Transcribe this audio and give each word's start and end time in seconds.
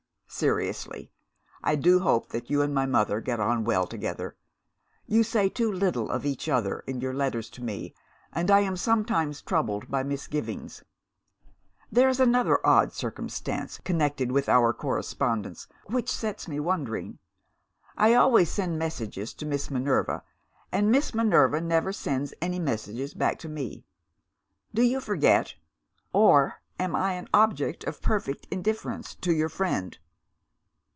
"Seriously, 0.33 1.11
I 1.61 1.75
do 1.75 1.99
hope 1.99 2.29
that 2.29 2.49
you 2.49 2.61
and 2.61 2.73
my 2.73 2.85
mother 2.85 3.19
get 3.19 3.41
on 3.41 3.65
well 3.65 3.85
together. 3.85 4.37
You 5.05 5.23
say 5.23 5.49
too 5.49 5.69
little 5.69 6.09
of 6.09 6.25
each 6.25 6.47
other 6.47 6.79
in 6.87 7.01
your 7.01 7.13
letters 7.13 7.49
to 7.51 7.61
me, 7.61 7.93
and 8.31 8.49
I 8.49 8.61
am 8.61 8.77
sometimes 8.77 9.41
troubled 9.41 9.91
by 9.91 10.03
misgivings. 10.03 10.85
There 11.91 12.07
is 12.07 12.21
another 12.21 12.65
odd 12.65 12.93
circumstance, 12.93 13.79
connected 13.79 14.31
with 14.31 14.47
our 14.47 14.71
correspondence, 14.71 15.67
which 15.87 16.09
sets 16.09 16.47
me 16.47 16.61
wondering. 16.61 17.19
I 17.97 18.13
always 18.13 18.49
send 18.49 18.79
messages 18.79 19.33
to 19.33 19.45
Miss 19.45 19.69
Minerva; 19.69 20.23
and 20.71 20.89
Miss 20.89 21.13
Minerva 21.13 21.59
never 21.59 21.91
sends 21.91 22.33
any 22.41 22.57
messages 22.57 23.13
back 23.13 23.37
to 23.39 23.49
me. 23.49 23.83
Do 24.73 24.81
you 24.81 25.01
forget? 25.01 25.55
or 26.13 26.61
am 26.79 26.95
I 26.95 27.13
an 27.15 27.27
object 27.33 27.83
of 27.83 28.01
perfect 28.01 28.47
indifference 28.49 29.13
to 29.15 29.33
your 29.33 29.49
friend? 29.49 29.97